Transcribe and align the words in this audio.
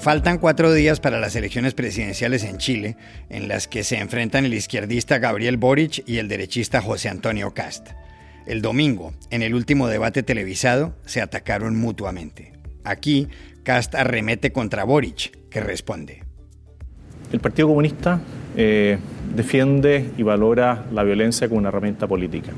Faltan 0.00 0.38
cuatro 0.38 0.72
días 0.72 0.98
para 0.98 1.20
las 1.20 1.36
elecciones 1.36 1.74
presidenciales 1.74 2.44
en 2.44 2.56
Chile, 2.56 2.96
en 3.28 3.48
las 3.48 3.68
que 3.68 3.84
se 3.84 3.98
enfrentan 3.98 4.46
el 4.46 4.54
izquierdista 4.54 5.18
Gabriel 5.18 5.58
Boric 5.58 6.02
y 6.08 6.16
el 6.16 6.26
derechista 6.26 6.80
José 6.80 7.10
Antonio 7.10 7.52
Cast. 7.52 7.90
El 8.46 8.62
domingo, 8.62 9.12
en 9.28 9.42
el 9.42 9.54
último 9.54 9.88
debate 9.88 10.22
televisado, 10.22 10.94
se 11.04 11.20
atacaron 11.20 11.76
mutuamente. 11.76 12.54
Aquí, 12.82 13.28
Cast 13.62 13.94
arremete 13.94 14.52
contra 14.52 14.84
Boric, 14.84 15.36
que 15.50 15.60
responde. 15.60 16.24
El 17.30 17.40
Partido 17.40 17.68
Comunista 17.68 18.20
eh, 18.56 18.96
defiende 19.36 20.12
y 20.16 20.22
valora 20.22 20.86
la 20.92 21.02
violencia 21.02 21.46
como 21.46 21.58
una 21.58 21.68
herramienta 21.68 22.06
política 22.06 22.52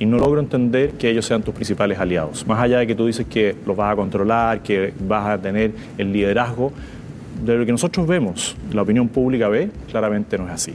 y 0.00 0.06
no 0.06 0.18
logro 0.18 0.40
entender 0.40 0.92
que 0.92 1.10
ellos 1.10 1.26
sean 1.26 1.42
tus 1.42 1.54
principales 1.54 1.98
aliados. 1.98 2.44
Más 2.46 2.58
allá 2.58 2.78
de 2.78 2.86
que 2.86 2.94
tú 2.94 3.06
dices 3.06 3.26
que 3.26 3.54
los 3.66 3.76
vas 3.76 3.92
a 3.92 3.96
controlar, 3.96 4.62
que 4.62 4.92
vas 5.06 5.28
a 5.28 5.38
tener 5.38 5.72
el 5.98 6.12
liderazgo, 6.12 6.72
de 7.44 7.56
lo 7.56 7.66
que 7.66 7.72
nosotros 7.72 8.06
vemos, 8.06 8.56
la 8.72 8.82
opinión 8.82 9.08
pública 9.08 9.48
ve, 9.48 9.70
claramente 9.90 10.36
no 10.36 10.46
es 10.46 10.52
así. 10.52 10.72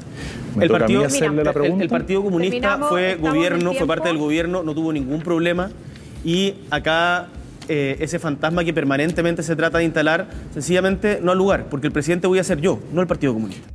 el, 0.59 0.69
partido, 0.69 1.05
el, 1.05 1.89
Partido 1.89 2.23
Comunista 2.23 2.77
fue 2.89 3.15
gobierno, 3.15 3.73
fue 3.73 3.87
parte 3.87 4.07
del 4.07 4.17
gobierno, 4.17 4.63
no 4.63 4.73
tuvo 4.73 4.93
ningún 4.93 5.21
problema 5.21 5.69
y 6.23 6.55
acá 6.69 7.27
eh, 7.67 7.97
ese 7.99 8.19
fantasma 8.19 8.63
que 8.63 8.73
permanentemente 8.73 9.43
se 9.43 9.55
trata 9.55 9.79
de 9.79 9.85
instalar, 9.85 10.27
sencillamente 10.53 11.19
no 11.21 11.31
ha 11.31 11.35
lugar, 11.35 11.65
porque 11.69 11.87
el 11.87 11.93
presidente 11.93 12.27
voy 12.27 12.39
a 12.39 12.43
ser 12.43 12.61
yo, 12.61 12.79
no 12.93 13.01
el 13.01 13.07
Partido 13.07 13.33
Comunista. 13.33 13.74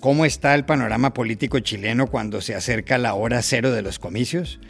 ¿Cómo 0.00 0.26
está 0.26 0.54
el 0.54 0.66
panorama 0.66 1.14
político 1.14 1.58
chileno 1.60 2.06
cuando 2.06 2.40
se 2.42 2.54
acerca 2.54 2.98
la 2.98 3.14
hora 3.14 3.40
cero 3.40 3.72
de 3.72 3.80
los 3.82 3.98
comicios? 3.98 4.60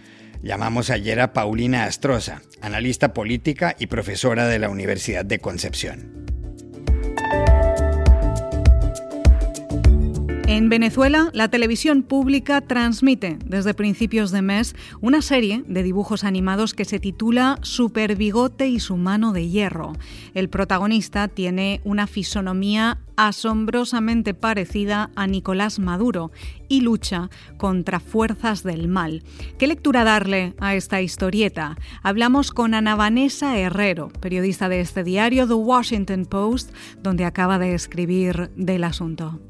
Llamamos 0.41 0.89
ayer 0.91 1.21
a 1.21 1.33
Paulina 1.33 1.85
Astroza, 1.85 2.43
analista 2.61 3.13
política 3.13 3.75
y 3.79 3.89
profesora 3.89 4.47
de 4.47 4.61
la 4.61 4.69
Universidad 4.69 5.25
de 5.25 5.41
Concepción. 5.41 6.27
En 10.49 10.69
Venezuela, 10.69 11.31
la 11.33 11.49
televisión 11.49 12.05
pública 12.05 12.61
transmite 12.61 13.37
desde 13.45 13.75
principios 13.75 14.31
de 14.31 14.43
mes 14.43 14.77
una 15.01 15.21
serie 15.21 15.65
de 15.67 15.83
dibujos 15.83 16.23
animados 16.23 16.73
que 16.73 16.85
se 16.85 17.01
titula 17.01 17.59
Super 17.63 18.15
Bigote 18.15 18.69
y 18.69 18.79
su 18.79 18.97
mano 18.97 19.33
de 19.33 19.49
hierro. 19.49 19.95
El 20.35 20.49
protagonista 20.49 21.27
tiene 21.27 21.81
una 21.83 22.07
fisonomía 22.07 23.01
asombrosamente 23.17 24.35
parecida 24.35 25.11
a 25.17 25.27
Nicolás 25.27 25.81
Maduro 25.81 26.31
y 26.69 26.83
lucha 26.83 27.29
contra 27.57 27.99
fuerzas 27.99 28.63
del 28.63 28.87
mal. 28.87 29.25
¿Qué 29.59 29.67
lectura 29.67 30.05
darle 30.05 30.55
a 30.61 30.77
esta 30.77 31.03
historieta? 31.03 31.77
Hablamos 32.05 32.53
con 32.53 32.73
Ana 32.75 32.95
Vanessa 32.95 33.59
Herrero, 33.59 34.11
periodista 34.21 34.69
de 34.69 34.81
este 34.81 35.03
diario 35.03 35.49
The 35.49 35.55
Washington 35.55 36.25
Post, 36.25 36.73
donde 37.03 37.25
acaba 37.25 37.59
de 37.59 37.75
escribir 37.75 38.53
del 38.55 38.85
asunto. 38.85 39.41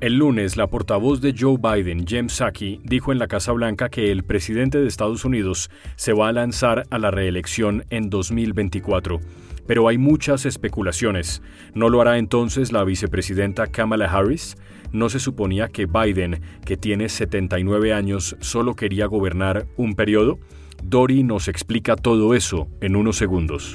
El 0.00 0.14
lunes, 0.14 0.56
la 0.56 0.68
portavoz 0.68 1.20
de 1.20 1.34
Joe 1.36 1.56
Biden, 1.58 2.06
Jem 2.06 2.28
Psaki, 2.28 2.80
dijo 2.84 3.10
en 3.10 3.18
la 3.18 3.26
Casa 3.26 3.50
Blanca 3.50 3.88
que 3.88 4.12
el 4.12 4.22
presidente 4.22 4.78
de 4.78 4.86
Estados 4.86 5.24
Unidos 5.24 5.70
se 5.96 6.12
va 6.12 6.28
a 6.28 6.32
lanzar 6.32 6.84
a 6.90 7.00
la 7.00 7.10
reelección 7.10 7.84
en 7.90 8.08
2024. 8.08 9.18
Pero 9.66 9.88
hay 9.88 9.98
muchas 9.98 10.46
especulaciones. 10.46 11.42
¿No 11.74 11.88
lo 11.88 12.00
hará 12.00 12.18
entonces 12.18 12.70
la 12.70 12.84
vicepresidenta 12.84 13.66
Kamala 13.66 14.06
Harris? 14.06 14.56
¿No 14.92 15.08
se 15.08 15.18
suponía 15.18 15.66
que 15.66 15.86
Biden, 15.86 16.42
que 16.64 16.76
tiene 16.76 17.08
79 17.08 17.92
años, 17.92 18.36
solo 18.38 18.76
quería 18.76 19.06
gobernar 19.06 19.66
un 19.76 19.96
periodo? 19.96 20.38
Dory 20.80 21.24
nos 21.24 21.48
explica 21.48 21.96
todo 21.96 22.36
eso 22.36 22.68
en 22.80 22.94
unos 22.94 23.16
segundos. 23.16 23.74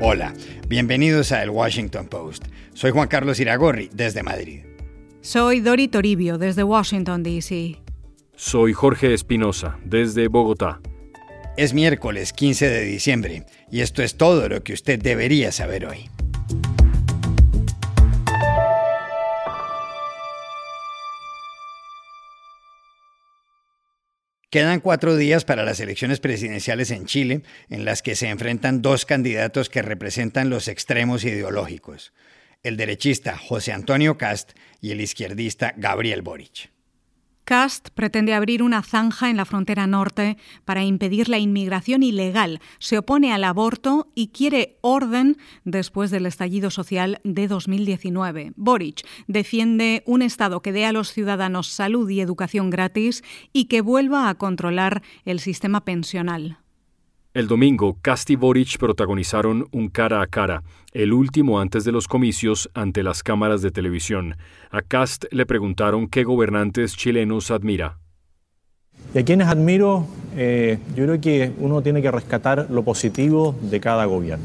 Hola. 0.00 0.34
Bienvenidos 0.70 1.32
a 1.32 1.42
El 1.42 1.50
Washington 1.50 2.06
Post. 2.06 2.44
Soy 2.74 2.92
Juan 2.92 3.08
Carlos 3.08 3.40
Iragorri, 3.40 3.90
desde 3.92 4.22
Madrid. 4.22 4.60
Soy 5.20 5.58
Dori 5.58 5.88
Toribio, 5.88 6.38
desde 6.38 6.62
Washington, 6.62 7.24
D.C. 7.24 7.80
Soy 8.36 8.72
Jorge 8.72 9.12
Espinosa, 9.12 9.80
desde 9.84 10.28
Bogotá. 10.28 10.80
Es 11.56 11.74
miércoles 11.74 12.32
15 12.32 12.68
de 12.68 12.84
diciembre 12.84 13.46
y 13.68 13.80
esto 13.80 14.04
es 14.04 14.16
todo 14.16 14.48
lo 14.48 14.62
que 14.62 14.72
usted 14.72 15.02
debería 15.02 15.50
saber 15.50 15.86
hoy. 15.86 16.08
Quedan 24.50 24.80
cuatro 24.80 25.16
días 25.16 25.44
para 25.44 25.64
las 25.64 25.78
elecciones 25.78 26.18
presidenciales 26.18 26.90
en 26.90 27.06
Chile, 27.06 27.42
en 27.68 27.84
las 27.84 28.02
que 28.02 28.16
se 28.16 28.28
enfrentan 28.28 28.82
dos 28.82 29.06
candidatos 29.06 29.70
que 29.70 29.80
representan 29.80 30.50
los 30.50 30.66
extremos 30.66 31.22
ideológicos, 31.22 32.12
el 32.64 32.76
derechista 32.76 33.38
José 33.38 33.72
Antonio 33.72 34.18
Cast 34.18 34.50
y 34.80 34.90
el 34.90 35.00
izquierdista 35.00 35.72
Gabriel 35.76 36.22
Boric. 36.22 36.68
Cast 37.50 37.88
pretende 37.90 38.32
abrir 38.32 38.62
una 38.62 38.80
zanja 38.80 39.28
en 39.28 39.36
la 39.36 39.44
frontera 39.44 39.88
norte 39.88 40.36
para 40.64 40.84
impedir 40.84 41.28
la 41.28 41.38
inmigración 41.38 42.04
ilegal, 42.04 42.60
se 42.78 42.96
opone 42.96 43.32
al 43.32 43.42
aborto 43.42 44.06
y 44.14 44.28
quiere 44.28 44.78
orden 44.82 45.36
después 45.64 46.12
del 46.12 46.26
estallido 46.26 46.70
social 46.70 47.20
de 47.24 47.48
2019. 47.48 48.52
Boric 48.54 49.04
defiende 49.26 50.04
un 50.06 50.22
Estado 50.22 50.62
que 50.62 50.70
dé 50.70 50.84
a 50.84 50.92
los 50.92 51.12
ciudadanos 51.12 51.66
salud 51.66 52.08
y 52.08 52.20
educación 52.20 52.70
gratis 52.70 53.24
y 53.52 53.64
que 53.64 53.80
vuelva 53.80 54.28
a 54.28 54.36
controlar 54.36 55.02
el 55.24 55.40
sistema 55.40 55.84
pensional. 55.84 56.59
El 57.32 57.46
domingo, 57.46 57.96
Cast 58.02 58.28
y 58.30 58.34
Boric 58.34 58.76
protagonizaron 58.76 59.68
un 59.70 59.88
cara 59.88 60.20
a 60.20 60.26
cara, 60.26 60.64
el 60.90 61.12
último 61.12 61.60
antes 61.60 61.84
de 61.84 61.92
los 61.92 62.08
comicios 62.08 62.68
ante 62.74 63.04
las 63.04 63.22
cámaras 63.22 63.62
de 63.62 63.70
televisión. 63.70 64.36
A 64.72 64.82
Cast 64.82 65.26
le 65.30 65.46
preguntaron 65.46 66.08
qué 66.08 66.24
gobernantes 66.24 66.96
chilenos 66.96 67.52
admira. 67.52 68.00
Y 69.14 69.20
a 69.20 69.24
quienes 69.24 69.46
admiro, 69.46 70.08
eh, 70.36 70.78
yo 70.96 71.04
creo 71.04 71.20
que 71.20 71.52
uno 71.58 71.82
tiene 71.82 72.02
que 72.02 72.10
rescatar 72.10 72.66
lo 72.70 72.82
positivo 72.82 73.54
de 73.62 73.80
cada 73.80 74.04
gobierno. 74.04 74.44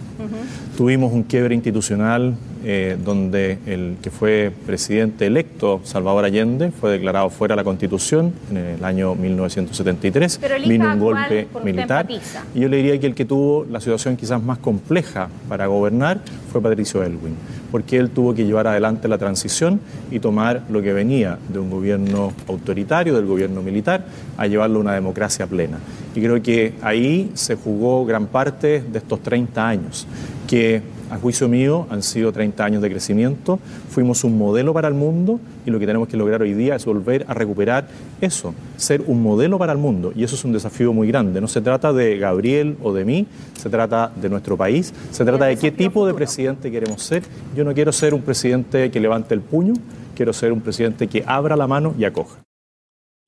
Tuvimos 0.77 1.13
un 1.13 1.23
quiebre 1.23 1.55
institucional 1.55 2.35
eh, 2.63 2.97
donde 3.03 3.59
el 3.67 3.97
que 4.01 4.09
fue 4.09 4.51
presidente 4.65 5.27
electo, 5.27 5.81
Salvador 5.83 6.25
Allende, 6.25 6.71
fue 6.71 6.91
declarado 6.91 7.29
fuera 7.29 7.53
de 7.53 7.57
la 7.57 7.63
Constitución 7.63 8.33
en 8.49 8.57
el 8.57 8.83
año 8.83 9.13
1973. 9.15 10.39
Vino 10.67 10.91
un 10.91 10.99
golpe 10.99 11.47
militar. 11.63 12.07
Y 12.55 12.59
yo 12.59 12.67
le 12.67 12.77
diría 12.77 12.99
que 12.99 13.07
el 13.07 13.15
que 13.15 13.25
tuvo 13.25 13.65
la 13.69 13.79
situación 13.79 14.17
quizás 14.17 14.41
más 14.41 14.57
compleja 14.57 15.29
para 15.47 15.67
gobernar 15.67 16.19
fue 16.51 16.61
Patricio 16.61 17.03
Elwin, 17.03 17.35
porque 17.75 17.97
él 17.97 18.11
tuvo 18.11 18.33
que 18.33 18.45
llevar 18.45 18.67
adelante 18.67 19.09
la 19.09 19.17
transición 19.17 19.81
y 20.09 20.21
tomar 20.21 20.63
lo 20.69 20.81
que 20.81 20.93
venía 20.93 21.37
de 21.49 21.59
un 21.59 21.69
gobierno 21.69 22.31
autoritario, 22.47 23.13
del 23.15 23.25
gobierno 23.25 23.61
militar, 23.61 24.05
a 24.37 24.47
llevarlo 24.47 24.77
a 24.77 24.79
una 24.79 24.93
democracia 24.93 25.45
plena. 25.45 25.79
Y 26.15 26.21
creo 26.21 26.41
que 26.41 26.75
ahí 26.81 27.31
se 27.33 27.55
jugó 27.55 28.05
gran 28.05 28.27
parte 28.27 28.79
de 28.79 28.97
estos 28.97 29.21
30 29.21 29.67
años, 29.67 30.07
que 30.47 30.83
a 31.09 31.17
juicio 31.17 31.47
mío, 31.47 31.87
han 31.89 32.03
sido 32.03 32.31
30 32.31 32.63
años 32.63 32.81
de 32.81 32.89
crecimiento, 32.89 33.59
fuimos 33.89 34.23
un 34.23 34.37
modelo 34.37 34.73
para 34.73 34.87
el 34.87 34.93
mundo 34.93 35.39
y 35.65 35.71
lo 35.71 35.79
que 35.79 35.85
tenemos 35.85 36.07
que 36.07 36.17
lograr 36.17 36.41
hoy 36.41 36.53
día 36.53 36.75
es 36.75 36.85
volver 36.85 37.25
a 37.27 37.33
recuperar 37.33 37.87
eso, 38.21 38.53
ser 38.77 39.03
un 39.07 39.21
modelo 39.21 39.57
para 39.57 39.71
el 39.71 39.77
mundo. 39.77 40.13
Y 40.15 40.23
eso 40.23 40.35
es 40.35 40.43
un 40.45 40.53
desafío 40.53 40.93
muy 40.93 41.07
grande. 41.07 41.41
No 41.41 41.47
se 41.47 41.61
trata 41.61 41.93
de 41.93 42.17
Gabriel 42.17 42.77
o 42.81 42.93
de 42.93 43.05
mí, 43.05 43.27
se 43.57 43.69
trata 43.69 44.11
de 44.15 44.29
nuestro 44.29 44.57
país, 44.57 44.93
se 45.11 45.25
trata 45.25 45.45
de 45.45 45.57
qué 45.57 45.71
tipo 45.71 46.05
de 46.07 46.13
presidente 46.13 46.71
queremos 46.71 47.01
ser. 47.01 47.23
Yo 47.55 47.63
no 47.63 47.73
quiero 47.73 47.91
ser 47.91 48.13
un 48.13 48.21
presidente 48.21 48.91
que 48.91 48.99
levante 48.99 49.33
el 49.33 49.41
puño, 49.41 49.73
quiero 50.15 50.33
ser 50.33 50.51
un 50.51 50.61
presidente 50.61 51.07
que 51.07 51.23
abra 51.25 51.55
la 51.55 51.67
mano 51.67 51.93
y 51.97 52.05
acoja. 52.05 52.45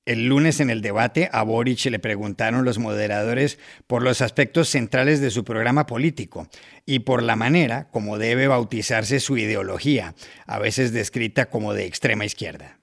El 0.07 0.27
lunes 0.27 0.61
en 0.61 0.69
el 0.69 0.81
debate 0.81 1.27
a 1.33 1.43
Boric 1.43 1.83
le 1.87 1.99
preguntaron 1.99 2.63
los 2.63 2.79
moderadores 2.79 3.59
por 3.87 4.03
los 4.03 4.21
aspectos 4.21 4.69
centrales 4.69 5.19
de 5.19 5.31
su 5.31 5.43
programa 5.43 5.85
político 5.85 6.47
y 6.85 6.99
por 6.99 7.21
la 7.21 7.35
manera 7.35 7.89
como 7.91 8.17
debe 8.17 8.47
bautizarse 8.47 9.19
su 9.19 9.37
ideología, 9.37 10.15
a 10.45 10.59
veces 10.59 10.93
descrita 10.93 11.49
como 11.49 11.73
de 11.73 11.85
extrema 11.85 12.23
izquierda 12.23 12.76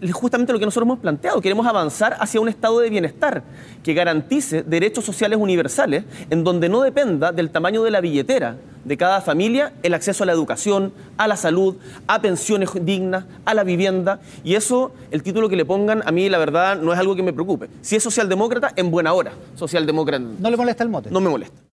es 0.00 0.12
justamente 0.12 0.52
lo 0.52 0.58
que 0.58 0.64
nosotros 0.64 0.86
hemos 0.86 0.98
planteado. 0.98 1.40
Queremos 1.40 1.66
avanzar 1.66 2.16
hacia 2.20 2.40
un 2.40 2.48
estado 2.48 2.80
de 2.80 2.90
bienestar 2.90 3.42
que 3.82 3.94
garantice 3.94 4.62
derechos 4.62 5.04
sociales 5.04 5.38
universales 5.40 6.04
en 6.30 6.44
donde 6.44 6.68
no 6.68 6.82
dependa 6.82 7.32
del 7.32 7.50
tamaño 7.50 7.82
de 7.82 7.90
la 7.90 8.00
billetera 8.00 8.56
de 8.84 8.96
cada 8.96 9.20
familia 9.20 9.72
el 9.82 9.94
acceso 9.94 10.22
a 10.22 10.26
la 10.26 10.32
educación, 10.32 10.92
a 11.16 11.28
la 11.28 11.36
salud, 11.36 11.76
a 12.06 12.20
pensiones 12.20 12.70
dignas, 12.82 13.24
a 13.44 13.54
la 13.54 13.64
vivienda. 13.64 14.20
Y 14.44 14.54
eso, 14.54 14.92
el 15.10 15.22
título 15.22 15.48
que 15.48 15.56
le 15.56 15.64
pongan, 15.64 16.02
a 16.06 16.12
mí 16.12 16.28
la 16.28 16.38
verdad 16.38 16.80
no 16.80 16.92
es 16.92 16.98
algo 16.98 17.14
que 17.14 17.22
me 17.22 17.32
preocupe. 17.32 17.68
Si 17.82 17.96
es 17.96 18.02
socialdemócrata, 18.02 18.72
en 18.76 18.90
buena 18.90 19.12
hora. 19.12 19.32
Socialdemócrata. 19.54 20.24
¿No 20.38 20.50
le 20.50 20.56
molesta 20.56 20.84
el 20.84 20.90
mote? 20.90 21.10
No 21.10 21.20
me 21.20 21.28
molesta. 21.28 21.67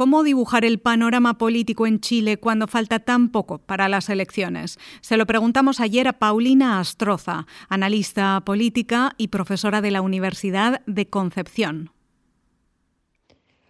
¿Cómo 0.00 0.22
dibujar 0.22 0.64
el 0.64 0.78
panorama 0.78 1.36
político 1.36 1.86
en 1.86 2.00
Chile 2.00 2.38
cuando 2.38 2.66
falta 2.66 3.00
tan 3.00 3.28
poco 3.28 3.58
para 3.58 3.86
las 3.90 4.08
elecciones? 4.08 4.78
Se 5.02 5.18
lo 5.18 5.26
preguntamos 5.26 5.78
ayer 5.78 6.08
a 6.08 6.14
Paulina 6.14 6.80
Astroza, 6.80 7.46
analista 7.68 8.40
política 8.46 9.12
y 9.18 9.28
profesora 9.28 9.82
de 9.82 9.90
la 9.90 10.00
Universidad 10.00 10.80
de 10.86 11.10
Concepción. 11.10 11.90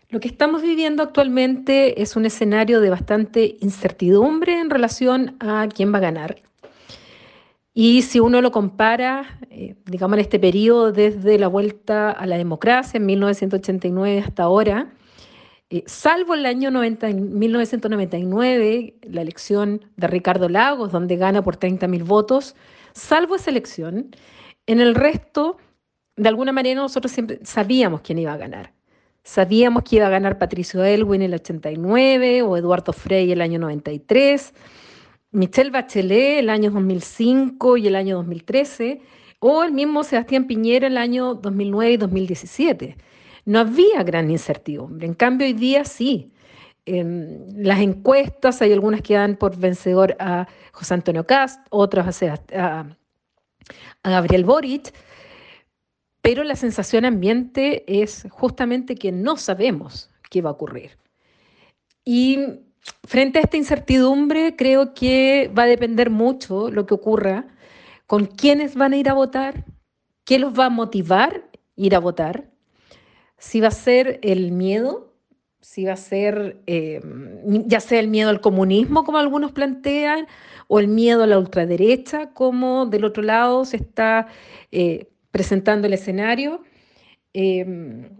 Lo 0.09 0.21
que 0.21 0.29
estamos 0.29 0.63
viviendo 0.63 1.03
actualmente 1.03 2.01
es 2.01 2.15
un 2.15 2.25
escenario 2.25 2.81
de 2.81 2.91
bastante 2.91 3.57
incertidumbre 3.59 4.61
en 4.61 4.71
relación 4.71 5.35
a 5.41 5.67
quién 5.67 5.93
va 5.93 5.99
a 5.99 6.03
ganar. 6.03 6.37
Y 7.75 8.03
si 8.03 8.21
uno 8.21 8.41
lo 8.41 8.53
compara, 8.53 9.41
eh, 9.51 9.75
digamos, 9.85 10.15
en 10.15 10.21
este 10.21 10.39
periodo 10.39 10.93
desde 10.93 11.41
la 11.41 11.49
vuelta 11.49 12.13
a 12.13 12.25
la 12.27 12.37
democracia 12.37 12.99
en 12.99 13.07
1989 13.07 14.21
hasta 14.21 14.45
ahora, 14.45 14.93
eh, 15.71 15.85
salvo 15.87 16.35
el 16.35 16.45
año 16.47 16.73
1999, 16.73 18.95
la 19.03 19.23
elección 19.23 19.85
de 19.97 20.09
Ricardo 20.09 20.49
Lagos, 20.49 20.91
donde 20.91 21.15
gana 21.17 21.43
por 21.43 21.59
30.000 21.59 22.05
votos, 22.05 22.57
salvo 22.93 23.37
esa 23.37 23.51
elección, 23.51 24.17
en 24.67 24.81
el 24.81 24.97
resto, 24.97 25.59
de 26.17 26.29
alguna 26.29 26.51
manera 26.51 26.81
nosotros 26.81 27.13
siempre 27.13 27.39
sabíamos 27.45 28.01
quién 28.01 28.19
iba 28.19 28.33
a 28.33 28.37
ganar. 28.37 28.73
Sabíamos 29.23 29.85
que 29.85 29.97
iba 29.97 30.07
a 30.07 30.11
ganar 30.11 30.39
Patricio 30.39 30.83
Elwin 30.83 31.23
el 31.23 31.35
89 31.35 32.43
o 32.43 32.57
Eduardo 32.57 32.93
Frey 32.93 33.31
el 33.31 33.41
año 33.41 33.61
93, 33.61 34.53
Michelle 35.31 35.71
Bachelet 35.71 36.41
el 36.41 36.51
año 36.51 36.73
2005 36.73 37.77
y 37.77 37.87
el 37.87 37.95
año 37.95 38.17
2013, 38.17 39.03
o 39.39 39.63
el 39.63 39.71
mismo 39.73 40.03
Sebastián 40.03 40.49
Piñera 40.49 40.89
el 40.89 40.99
año 40.99 41.35
2009 41.35 41.93
y 41.93 41.97
2017. 41.97 42.97
No 43.51 43.59
había 43.59 44.05
gran 44.05 44.31
incertidumbre. 44.31 45.09
En 45.09 45.15
cambio, 45.15 45.45
hoy 45.45 45.55
día 45.55 45.85
sí. 45.85 46.33
En 46.87 47.67
las 47.67 47.81
encuestas 47.81 48.63
hay 48.63 48.73
algunas 48.73 49.03
que 49.03 49.15
dan 49.15 49.35
por 49.35 49.57
vencedor 49.57 50.15
a 50.21 50.47
José 50.71 50.95
Antonio 50.95 51.27
Cast, 51.27 51.67
otras 51.71 52.23
a, 52.23 52.41
a, 52.55 52.87
a 54.05 54.11
Gabriel 54.11 54.45
Boric, 54.45 54.95
pero 56.23 56.45
la 56.45 56.55
sensación 56.55 57.05
ambiente 57.05 57.83
es 57.89 58.29
justamente 58.31 58.95
que 58.95 59.11
no 59.11 59.37
sabemos 59.37 60.11
qué 60.31 60.43
va 60.43 60.51
a 60.51 60.53
ocurrir. 60.53 60.97
Y 62.05 62.39
frente 63.03 63.41
a 63.41 63.43
esta 63.43 63.57
incertidumbre, 63.57 64.55
creo 64.55 64.95
que 64.95 65.51
va 65.59 65.65
a 65.65 65.67
depender 65.67 66.09
mucho 66.09 66.71
lo 66.71 66.87
que 66.87 66.95
ocurra 66.95 67.49
con 68.07 68.27
quiénes 68.27 68.77
van 68.77 68.93
a 68.93 68.97
ir 68.97 69.09
a 69.09 69.15
votar, 69.15 69.65
qué 70.25 70.39
los 70.39 70.57
va 70.57 70.67
a 70.67 70.71
motivar 70.71 71.51
ir 71.75 71.95
a 71.97 71.99
votar, 71.99 72.50
si 73.41 73.61
va 73.61 73.69
a 73.69 73.73
ser 73.73 74.21
el 74.23 74.53
miedo, 74.53 75.15
si 75.61 75.87
va 75.87 75.95
a 75.95 75.97
ser 75.97 76.61
eh, 76.67 77.01
ya 77.67 77.81
sea 77.81 77.99
el 77.99 78.09
miedo 78.09 78.29
al 78.29 78.41
comunismo, 78.41 79.03
como 79.03 79.19
algunos 79.19 79.53
plantean, 79.53 80.27
o 80.69 80.79
el 80.79 80.89
miedo 80.89 81.23
a 81.23 81.27
la 81.27 81.39
ultraderecha, 81.39 82.33
como 82.35 82.87
del 82.87 83.05
otro 83.05 83.23
lado 83.23 83.65
se 83.65 83.79
está 83.79 84.29
eh, 84.71 85.09
presentando 85.31 85.87
el 85.87 85.95
escenario. 85.95 86.63
Em, 87.33 88.11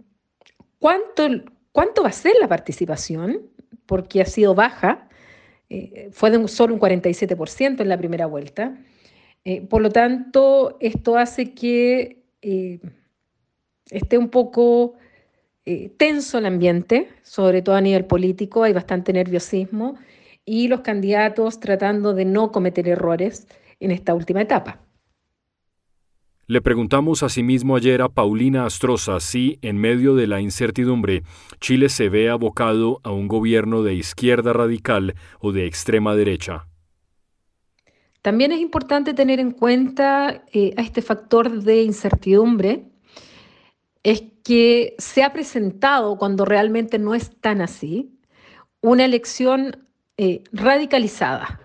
¿cuánto, 0.79 1.27
¿Cuánto 1.71 2.01
va 2.01 2.09
a 2.09 2.13
ser 2.13 2.33
la 2.41 2.47
participación? 2.47 3.43
Porque 3.85 4.21
ha 4.21 4.25
sido 4.25 4.55
baja, 4.55 5.07
eh, 5.69 6.09
fue 6.11 6.31
de 6.31 6.47
solo 6.47 6.73
un 6.73 6.79
47% 6.79 7.81
en 7.81 7.89
la 7.89 7.97
primera 7.97 8.25
vuelta. 8.25 8.75
Eh, 9.45 9.61
por 9.61 9.81
lo 9.83 9.91
tanto, 9.91 10.77
esto 10.79 11.15
hace 11.17 11.53
que 11.53 12.23
esté 13.91 14.17
un 14.17 14.29
poco 14.29 14.95
tenso 15.97 16.37
el 16.37 16.45
ambiente, 16.45 17.09
sobre 17.23 17.61
todo 17.61 17.75
a 17.75 17.81
nivel 17.81 18.05
político, 18.05 18.63
hay 18.63 18.73
bastante 18.73 19.13
nerviosismo 19.13 19.95
y 20.45 20.67
los 20.67 20.81
candidatos 20.81 21.59
tratando 21.59 22.13
de 22.13 22.25
no 22.25 22.51
cometer 22.51 22.87
errores 22.87 23.47
en 23.79 23.91
esta 23.91 24.13
última 24.13 24.41
etapa. 24.41 24.79
Le 26.47 26.61
preguntamos 26.61 27.23
asimismo 27.23 27.77
ayer 27.77 28.01
a 28.01 28.09
Paulina 28.09 28.65
Astroza 28.65 29.21
si, 29.21 29.57
en 29.61 29.77
medio 29.77 30.15
de 30.15 30.27
la 30.27 30.41
incertidumbre, 30.41 31.23
Chile 31.61 31.87
se 31.87 32.09
ve 32.09 32.29
abocado 32.29 32.99
a 33.03 33.11
un 33.11 33.29
gobierno 33.29 33.83
de 33.83 33.93
izquierda 33.93 34.51
radical 34.51 35.15
o 35.39 35.53
de 35.53 35.65
extrema 35.65 36.13
derecha. 36.15 36.67
También 38.21 38.51
es 38.51 38.59
importante 38.59 39.13
tener 39.13 39.39
en 39.39 39.51
cuenta 39.51 40.43
eh, 40.51 40.73
a 40.75 40.81
este 40.81 41.01
factor 41.01 41.63
de 41.63 41.83
incertidumbre, 41.83 42.90
es 44.03 44.23
que 44.43 44.95
se 44.97 45.23
ha 45.23 45.33
presentado, 45.33 46.17
cuando 46.17 46.45
realmente 46.45 46.97
no 46.99 47.13
es 47.13 47.35
tan 47.39 47.61
así, 47.61 48.17
una 48.81 49.05
elección 49.05 49.87
eh, 50.17 50.43
radicalizada 50.51 51.59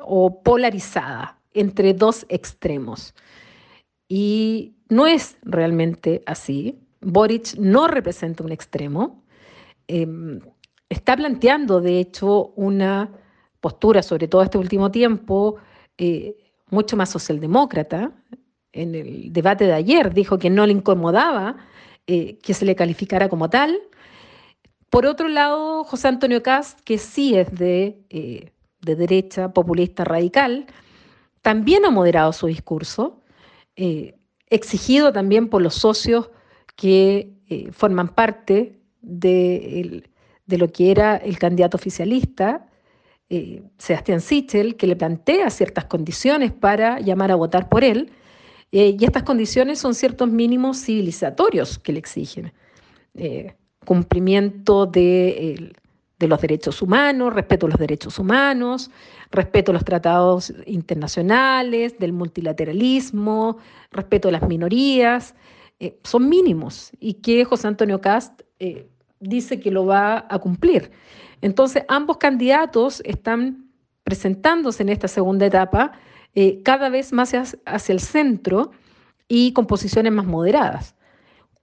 o 0.00 0.42
polarizada 0.42 1.38
entre 1.52 1.92
dos 1.94 2.26
extremos. 2.28 3.14
Y 4.08 4.74
no 4.88 5.06
es 5.06 5.36
realmente 5.42 6.22
así. 6.26 6.78
Boric 7.00 7.56
no 7.58 7.88
representa 7.88 8.44
un 8.44 8.52
extremo. 8.52 9.22
Em, 9.88 10.40
está 10.88 11.16
planteando, 11.16 11.80
de 11.80 11.98
hecho, 11.98 12.48
una 12.56 13.10
postura, 13.60 14.02
sobre 14.02 14.28
todo 14.28 14.42
este 14.42 14.58
último 14.58 14.90
tiempo, 14.90 15.56
eh, 15.98 16.36
mucho 16.70 16.96
más 16.96 17.10
socialdemócrata. 17.10 18.12
En 18.72 18.94
el 18.94 19.32
debate 19.32 19.66
de 19.66 19.74
ayer 19.74 20.12
dijo 20.14 20.38
que 20.38 20.50
no 20.50 20.66
le 20.66 20.72
incomodaba 20.72 21.56
eh, 22.06 22.38
que 22.42 22.52
se 22.52 22.64
le 22.64 22.74
calificara 22.74 23.28
como 23.28 23.48
tal. 23.48 23.78
Por 24.90 25.06
otro 25.06 25.28
lado, 25.28 25.84
José 25.84 26.08
Antonio 26.08 26.42
Cast, 26.42 26.80
que 26.80 26.98
sí 26.98 27.36
es 27.36 27.54
de, 27.54 28.02
eh, 28.10 28.50
de 28.80 28.96
derecha, 28.96 29.52
populista, 29.52 30.04
radical, 30.04 30.66
también 31.42 31.84
ha 31.84 31.90
moderado 31.90 32.32
su 32.32 32.48
discurso 32.48 33.22
eh, 33.76 34.16
exigido 34.48 35.12
también 35.12 35.48
por 35.48 35.62
los 35.62 35.74
socios 35.74 36.30
que 36.76 37.30
forman 37.72 38.08
parte 38.08 38.80
de, 39.02 40.02
lo 40.46 40.72
que 40.72 40.90
era 40.90 41.16
el 41.16 41.38
candidato 41.38 41.76
oficialista, 41.76 42.66
Sebastián 43.78 44.20
Sichel, 44.20 44.76
que 44.76 44.86
le 44.86 44.96
plantea 44.96 45.50
ciertas 45.50 45.84
condiciones 45.84 46.52
para 46.52 46.98
llamar 47.00 47.30
a 47.30 47.34
votar 47.34 47.68
por 47.68 47.84
él, 47.84 48.10
y 48.72 49.04
estas 49.04 49.22
condiciones 49.22 49.78
son 49.78 49.94
ciertos 49.94 50.28
mínimos 50.30 50.82
civilizatorios 50.84 51.78
que 51.78 51.92
le 51.92 51.98
exigen. 51.98 52.52
cumplimiento 53.84 54.86
de 54.86 55.72
los 56.18 56.40
derechos 56.40 56.82
humanos, 56.82 57.34
respeto 57.34 57.66
a 57.66 57.70
los 57.70 57.78
derechos 57.78 58.18
humanos, 58.18 58.90
respeto 59.30 59.72
a 59.72 59.74
los 59.74 59.84
tratados 59.84 60.52
internacionales, 60.66 61.98
del 61.98 62.12
multilateralismo, 62.12 63.58
respeto 63.90 64.28
a 64.28 64.32
las 64.32 64.46
minorías, 64.46 65.34
eh, 65.80 65.98
son 66.04 66.28
mínimos 66.28 66.92
y 67.00 67.14
que 67.14 67.44
José 67.44 67.66
Antonio 67.66 68.00
Cast 68.00 68.42
eh, 68.58 68.88
dice 69.18 69.58
que 69.58 69.70
lo 69.70 69.86
va 69.86 70.26
a 70.28 70.38
cumplir. 70.38 70.92
Entonces, 71.40 71.84
ambos 71.88 72.18
candidatos 72.18 73.02
están 73.04 73.66
presentándose 74.04 74.82
en 74.82 74.90
esta 74.90 75.08
segunda 75.08 75.46
etapa 75.46 75.92
eh, 76.34 76.62
cada 76.62 76.88
vez 76.88 77.12
más 77.12 77.32
hacia 77.34 77.92
el 77.92 78.00
centro 78.00 78.70
y 79.28 79.52
con 79.52 79.66
posiciones 79.66 80.12
más 80.12 80.26
moderadas. 80.26 80.94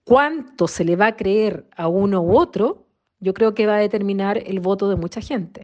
¿Cuánto 0.04 0.68
se 0.68 0.86
le 0.86 0.96
va 0.96 1.08
a 1.08 1.16
creer 1.16 1.68
a 1.76 1.88
uno 1.88 2.22
u 2.22 2.38
otro? 2.38 2.90
yo 3.20 3.34
creo 3.34 3.54
que 3.54 3.68
va 3.68 3.76
a 3.76 3.80
determinar 3.80 4.38
el 4.38 4.60
voto 4.60 4.90
de 4.90 4.96
mucha 4.96 5.22
gente. 5.22 5.64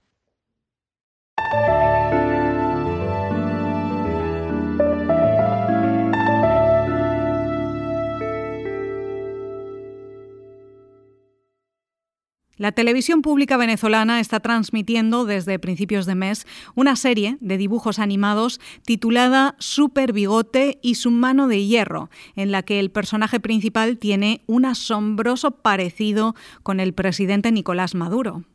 La 12.57 12.71
televisión 12.71 13.21
pública 13.21 13.57
venezolana 13.57 14.21
está 14.21 14.39
transmitiendo 14.39 15.25
desde 15.25 15.59
principios 15.59 16.05
de 16.05 16.15
mes 16.15 16.47
una 16.73 16.95
serie 16.95 17.37
de 17.41 17.57
dibujos 17.57 17.99
animados 17.99 18.61
titulada 18.85 19.55
Super 19.59 20.13
Bigote 20.13 20.79
y 20.81 20.95
su 20.95 21.11
mano 21.11 21.49
de 21.49 21.65
hierro, 21.65 22.09
en 22.37 22.53
la 22.53 22.63
que 22.63 22.79
el 22.79 22.91
personaje 22.91 23.41
principal 23.41 23.97
tiene 23.97 24.41
un 24.47 24.63
asombroso 24.63 25.51
parecido 25.51 26.33
con 26.63 26.79
el 26.79 26.93
presidente 26.93 27.51
Nicolás 27.51 27.93
Maduro. 27.93 28.45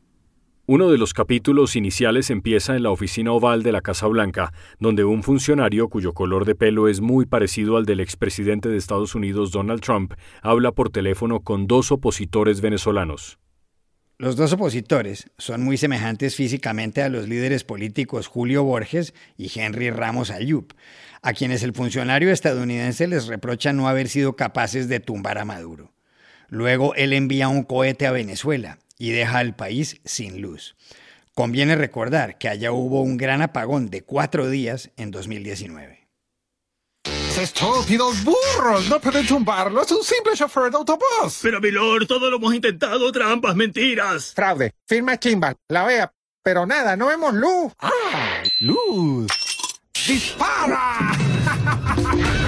Uno 0.65 0.89
de 0.89 0.97
los 0.97 1.13
capítulos 1.13 1.75
iniciales 1.75 2.31
empieza 2.31 2.75
en 2.75 2.81
la 2.81 2.89
oficina 2.89 3.33
oval 3.33 3.61
de 3.61 3.71
la 3.71 3.81
Casa 3.81 4.07
Blanca, 4.07 4.51
donde 4.79 5.03
un 5.03 5.21
funcionario 5.21 5.89
cuyo 5.89 6.13
color 6.13 6.45
de 6.45 6.55
pelo 6.55 6.87
es 6.87 7.01
muy 7.01 7.27
parecido 7.27 7.77
al 7.77 7.85
del 7.85 7.99
expresidente 7.99 8.69
de 8.69 8.77
Estados 8.77 9.13
Unidos 9.13 9.51
Donald 9.51 9.81
Trump 9.81 10.13
habla 10.41 10.71
por 10.71 10.89
teléfono 10.89 11.41
con 11.41 11.67
dos 11.67 11.91
opositores 11.91 12.61
venezolanos. 12.61 13.37
Los 14.21 14.35
dos 14.35 14.53
opositores 14.53 15.31
son 15.39 15.63
muy 15.63 15.77
semejantes 15.77 16.35
físicamente 16.35 17.01
a 17.01 17.09
los 17.09 17.27
líderes 17.27 17.63
políticos 17.63 18.27
Julio 18.27 18.63
Borges 18.63 19.15
y 19.35 19.51
Henry 19.59 19.89
Ramos 19.89 20.29
Ayub, 20.29 20.75
a 21.23 21.33
quienes 21.33 21.63
el 21.63 21.73
funcionario 21.73 22.31
estadounidense 22.31 23.07
les 23.07 23.25
reprocha 23.25 23.73
no 23.73 23.89
haber 23.89 24.09
sido 24.09 24.35
capaces 24.35 24.87
de 24.87 24.99
tumbar 24.99 25.39
a 25.39 25.45
Maduro. 25.45 25.91
Luego 26.49 26.93
él 26.93 27.13
envía 27.13 27.47
un 27.47 27.63
cohete 27.63 28.05
a 28.05 28.11
Venezuela 28.11 28.77
y 28.99 29.09
deja 29.09 29.39
al 29.39 29.55
país 29.55 29.99
sin 30.05 30.39
luz. 30.39 30.75
Conviene 31.33 31.75
recordar 31.75 32.37
que 32.37 32.47
allá 32.47 32.71
hubo 32.71 33.01
un 33.01 33.17
gran 33.17 33.41
apagón 33.41 33.89
de 33.89 34.03
cuatro 34.03 34.51
días 34.51 34.91
en 34.97 35.09
2019. 35.09 36.00
Estúpidos 37.37 38.23
burros, 38.23 38.87
no 38.89 38.99
pueden 38.99 39.25
tumbarlo, 39.25 39.81
es 39.81 39.91
un 39.91 40.03
simple 40.03 40.33
chofer 40.35 40.69
de 40.71 40.77
autobús. 40.77 41.39
Pero, 41.41 41.59
Milord, 41.61 42.05
todo 42.05 42.29
lo 42.29 42.37
hemos 42.37 42.53
intentado, 42.53 43.11
trampas, 43.11 43.55
mentiras. 43.55 44.33
Fraude, 44.35 44.73
firma 44.85 45.17
Chimbal, 45.17 45.55
la 45.69 45.85
vea, 45.85 46.13
pero 46.43 46.65
nada, 46.65 46.95
no 46.95 47.07
vemos 47.07 47.33
luz. 47.33 47.73
¡Ah! 47.79 48.43
¡Luz! 48.59 49.27
¡Dispara! 50.07 51.11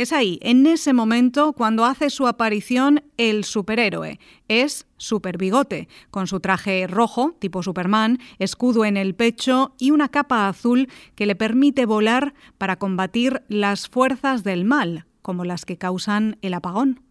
Es 0.00 0.14
ahí, 0.14 0.38
en 0.40 0.66
ese 0.66 0.94
momento, 0.94 1.52
cuando 1.52 1.84
hace 1.84 2.08
su 2.08 2.26
aparición 2.26 3.04
el 3.18 3.44
superhéroe. 3.44 4.18
Es 4.48 4.86
Super 4.96 5.36
Bigote, 5.36 5.88
con 6.10 6.26
su 6.26 6.40
traje 6.40 6.86
rojo, 6.86 7.36
tipo 7.38 7.62
Superman, 7.62 8.18
escudo 8.38 8.86
en 8.86 8.96
el 8.96 9.14
pecho 9.14 9.74
y 9.76 9.90
una 9.90 10.08
capa 10.08 10.48
azul 10.48 10.88
que 11.16 11.26
le 11.26 11.36
permite 11.36 11.84
volar 11.84 12.32
para 12.56 12.76
combatir 12.76 13.42
las 13.48 13.90
fuerzas 13.90 14.42
del 14.42 14.64
mal, 14.64 15.04
como 15.20 15.44
las 15.44 15.66
que 15.66 15.76
causan 15.76 16.38
el 16.40 16.54
apagón. 16.54 17.02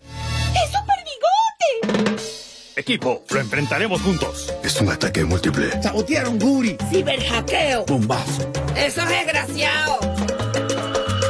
¡Es 0.00 0.70
Super 0.70 1.04
Bigote! 1.84 2.22
Equipo, 2.74 3.22
lo 3.28 3.38
enfrentaremos 3.38 4.00
juntos. 4.00 4.50
Es 4.64 4.80
un 4.80 4.88
ataque 4.88 5.26
múltiple. 5.26 5.82
Sabotearon 5.82 6.38
Guri. 6.38 6.78
Ciberhackeo. 6.88 7.84
Bombazo. 7.84 8.50
Eso 8.74 9.02
es 9.02 9.08
desgraciado. 9.10 9.98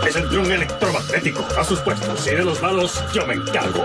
Es 0.09 0.17
el 0.17 0.27
dron 0.31 0.50
electromagnético. 0.50 1.45
A 1.59 1.62
sus 1.62 1.81
puestos 1.81 2.27
y 2.27 2.35
de 2.35 2.43
los 2.43 2.62
lados 2.62 3.05
yo 3.12 3.27
me 3.27 3.35
encargo. 3.35 3.85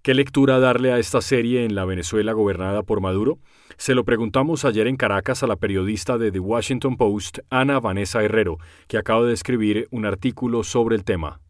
¿Qué 0.00 0.14
lectura 0.14 0.58
darle 0.58 0.92
a 0.92 0.98
esta 0.98 1.20
serie 1.20 1.66
en 1.66 1.74
la 1.74 1.84
Venezuela 1.84 2.32
gobernada 2.32 2.82
por 2.82 3.02
Maduro? 3.02 3.38
Se 3.76 3.94
lo 3.94 4.06
preguntamos 4.06 4.64
ayer 4.64 4.86
en 4.86 4.96
Caracas 4.96 5.42
a 5.42 5.46
la 5.46 5.56
periodista 5.56 6.16
de 6.16 6.32
The 6.32 6.40
Washington 6.40 6.96
Post, 6.96 7.40
Ana 7.50 7.78
Vanessa 7.78 8.22
Herrero, 8.22 8.56
que 8.88 8.96
acaba 8.96 9.26
de 9.26 9.34
escribir 9.34 9.88
un 9.90 10.06
artículo 10.06 10.64
sobre 10.64 10.96
el 10.96 11.04
tema. 11.04 11.42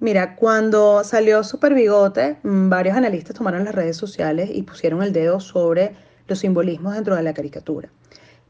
Mira, 0.00 0.34
cuando 0.34 1.04
salió 1.04 1.44
Super 1.44 1.74
Bigote, 1.74 2.38
mm, 2.42 2.68
varios 2.68 2.96
analistas 2.96 3.36
tomaron 3.36 3.64
las 3.64 3.74
redes 3.76 3.96
sociales 3.96 4.50
y 4.52 4.64
pusieron 4.64 5.00
el 5.04 5.12
dedo 5.12 5.38
sobre 5.38 6.07
los 6.28 6.38
simbolismos 6.38 6.94
dentro 6.94 7.16
de 7.16 7.22
la 7.22 7.34
caricatura. 7.34 7.90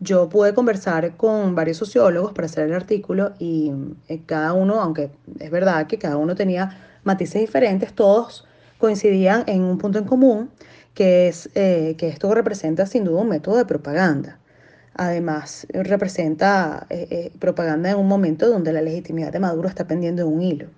Yo 0.00 0.28
pude 0.28 0.54
conversar 0.54 1.16
con 1.16 1.54
varios 1.54 1.76
sociólogos 1.76 2.32
para 2.32 2.46
hacer 2.46 2.68
el 2.68 2.74
artículo 2.74 3.32
y 3.38 3.72
eh, 4.08 4.20
cada 4.26 4.52
uno, 4.52 4.80
aunque 4.80 5.10
es 5.40 5.50
verdad 5.50 5.86
que 5.86 5.98
cada 5.98 6.16
uno 6.16 6.36
tenía 6.36 6.78
matices 7.02 7.40
diferentes, 7.40 7.92
todos 7.92 8.46
coincidían 8.78 9.42
en 9.46 9.62
un 9.62 9.78
punto 9.78 9.98
en 9.98 10.04
común, 10.04 10.50
que 10.94 11.28
es 11.28 11.50
eh, 11.54 11.96
que 11.98 12.08
esto 12.08 12.32
representa 12.32 12.86
sin 12.86 13.04
duda 13.04 13.22
un 13.22 13.28
método 13.28 13.56
de 13.56 13.64
propaganda. 13.64 14.38
Además, 14.94 15.66
representa 15.70 16.86
eh, 16.90 17.32
propaganda 17.38 17.90
en 17.90 17.98
un 17.98 18.08
momento 18.08 18.48
donde 18.48 18.72
la 18.72 18.82
legitimidad 18.82 19.32
de 19.32 19.40
Maduro 19.40 19.68
está 19.68 19.86
pendiendo 19.86 20.22
de 20.22 20.28
un 20.28 20.42
hilo. 20.42 20.68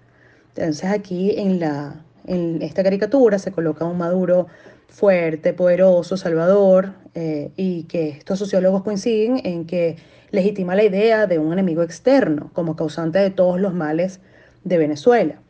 Entonces 0.56 0.90
aquí 0.90 1.38
en, 1.38 1.60
la, 1.60 2.04
en 2.26 2.60
esta 2.62 2.82
caricatura 2.82 3.38
se 3.38 3.52
coloca 3.52 3.84
un 3.84 3.98
Maduro 3.98 4.46
fuerte, 4.90 5.54
poderoso, 5.54 6.16
salvador, 6.16 6.92
eh, 7.14 7.50
y 7.56 7.84
que 7.84 8.10
estos 8.10 8.38
sociólogos 8.38 8.82
coinciden 8.82 9.40
en 9.44 9.64
que 9.66 9.96
legitima 10.30 10.74
la 10.74 10.84
idea 10.84 11.26
de 11.26 11.38
un 11.38 11.52
enemigo 11.52 11.82
externo 11.82 12.50
como 12.52 12.76
causante 12.76 13.18
de 13.18 13.30
todos 13.30 13.60
los 13.60 13.74
males 13.74 14.20
de 14.64 14.78
Venezuela. 14.78 15.40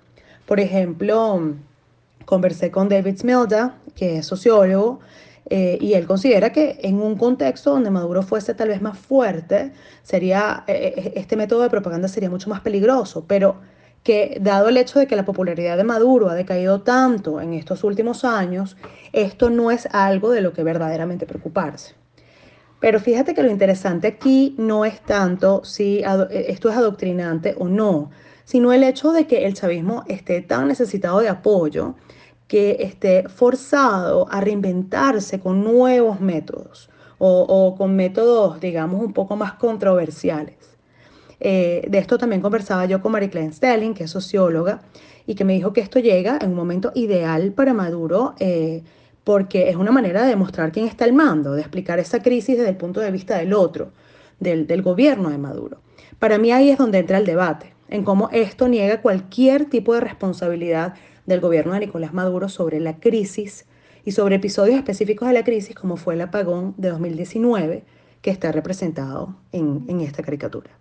Por 0.46 0.60
ejemplo, 0.60 1.54
conversé 2.24 2.70
con 2.70 2.88
David 2.88 3.18
Smilda, 3.18 3.76
que 3.94 4.18
es 4.18 4.26
sociólogo, 4.26 5.00
eh, 5.48 5.78
y 5.80 5.94
él 5.94 6.06
considera 6.06 6.52
que 6.52 6.78
en 6.82 7.00
un 7.00 7.16
contexto 7.16 7.72
donde 7.72 7.90
Maduro 7.90 8.22
fuese 8.22 8.54
tal 8.54 8.68
vez 8.68 8.80
más 8.80 8.98
fuerte, 8.98 9.72
sería, 10.02 10.64
eh, 10.68 11.12
este 11.16 11.36
método 11.36 11.62
de 11.62 11.70
propaganda 11.70 12.08
sería 12.08 12.30
mucho 12.30 12.48
más 12.48 12.60
peligroso, 12.60 13.24
pero 13.26 13.56
que 14.02 14.38
dado 14.40 14.68
el 14.68 14.76
hecho 14.76 14.98
de 14.98 15.06
que 15.06 15.16
la 15.16 15.24
popularidad 15.24 15.76
de 15.76 15.84
Maduro 15.84 16.28
ha 16.30 16.34
decaído 16.34 16.80
tanto 16.80 17.40
en 17.40 17.52
estos 17.52 17.84
últimos 17.84 18.24
años, 18.24 18.76
esto 19.12 19.50
no 19.50 19.70
es 19.70 19.86
algo 19.92 20.30
de 20.30 20.40
lo 20.40 20.52
que 20.52 20.62
verdaderamente 20.62 21.26
preocuparse. 21.26 21.94
Pero 22.80 22.98
fíjate 22.98 23.34
que 23.34 23.42
lo 23.42 23.50
interesante 23.50 24.08
aquí 24.08 24.54
no 24.56 24.86
es 24.86 25.00
tanto 25.02 25.64
si 25.64 26.02
esto 26.30 26.70
es 26.70 26.76
adoctrinante 26.76 27.54
o 27.58 27.68
no, 27.68 28.10
sino 28.44 28.72
el 28.72 28.82
hecho 28.84 29.12
de 29.12 29.26
que 29.26 29.44
el 29.44 29.54
chavismo 29.54 30.02
esté 30.08 30.40
tan 30.40 30.68
necesitado 30.68 31.20
de 31.20 31.28
apoyo 31.28 31.94
que 32.48 32.78
esté 32.80 33.28
forzado 33.28 34.26
a 34.30 34.40
reinventarse 34.40 35.40
con 35.40 35.62
nuevos 35.62 36.20
métodos 36.20 36.88
o, 37.18 37.42
o 37.42 37.76
con 37.76 37.94
métodos, 37.94 38.60
digamos, 38.60 39.00
un 39.04 39.12
poco 39.12 39.36
más 39.36 39.52
controversiales. 39.52 40.56
Eh, 41.40 41.86
de 41.88 41.98
esto 41.98 42.18
también 42.18 42.42
conversaba 42.42 42.84
yo 42.84 43.00
con 43.00 43.12
Marie 43.12 43.30
Claire 43.30 43.52
Stelling, 43.52 43.94
que 43.94 44.04
es 44.04 44.10
socióloga, 44.10 44.82
y 45.26 45.34
que 45.34 45.44
me 45.44 45.54
dijo 45.54 45.72
que 45.72 45.80
esto 45.80 45.98
llega 45.98 46.38
en 46.40 46.50
un 46.50 46.56
momento 46.56 46.92
ideal 46.94 47.52
para 47.52 47.72
Maduro, 47.72 48.34
eh, 48.38 48.82
porque 49.24 49.70
es 49.70 49.76
una 49.76 49.90
manera 49.90 50.22
de 50.22 50.28
demostrar 50.28 50.72
quién 50.72 50.86
está 50.86 51.04
al 51.04 51.12
mando, 51.12 51.52
de 51.52 51.60
explicar 51.60 51.98
esa 51.98 52.22
crisis 52.22 52.56
desde 52.56 52.70
el 52.70 52.76
punto 52.76 53.00
de 53.00 53.10
vista 53.10 53.38
del 53.38 53.54
otro, 53.54 53.92
del, 54.38 54.82
gobierno 54.82 55.30
de 55.30 55.38
Maduro. 55.38 55.80
Para 56.18 56.38
mí 56.38 56.52
ahí 56.52 56.70
es 56.70 56.78
donde 56.78 56.98
entra 56.98 57.18
el 57.18 57.26
debate, 57.26 57.74
en 57.88 58.04
cómo 58.04 58.28
esto 58.32 58.68
niega 58.68 59.02
cualquier 59.02 59.66
tipo 59.66 59.94
de 59.94 60.00
responsabilidad 60.00 60.94
del 61.26 61.40
gobierno 61.40 61.74
de 61.74 61.80
Nicolás 61.80 62.12
Maduro 62.12 62.48
sobre 62.48 62.80
la 62.80 62.98
crisis 62.98 63.66
y 64.04 64.12
sobre 64.12 64.36
episodios 64.36 64.76
específicos 64.78 65.28
de 65.28 65.34
la 65.34 65.44
crisis, 65.44 65.74
como 65.74 65.96
fue 65.96 66.14
el 66.14 66.22
apagón 66.22 66.74
de 66.76 66.88
2019, 66.88 67.84
que 68.22 68.30
está 68.30 68.52
representado 68.52 69.36
en, 69.52 69.84
en 69.88 70.00
esta 70.00 70.22
caricatura. 70.22 70.79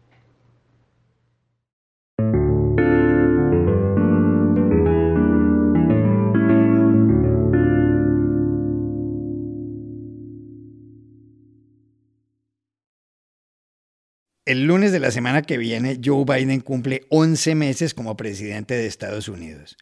El 14.49 14.65
lunes 14.65 14.91
de 14.91 14.99
la 14.99 15.11
semana 15.11 15.43
que 15.43 15.59
viene, 15.59 15.99
Joe 16.03 16.25
Biden 16.25 16.61
cumple 16.61 17.05
11 17.09 17.53
meses 17.53 17.93
como 17.93 18.17
presidente 18.17 18.73
de 18.73 18.87
Estados 18.87 19.29
Unidos. 19.29 19.77